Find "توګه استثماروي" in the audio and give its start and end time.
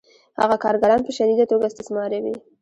1.51-2.33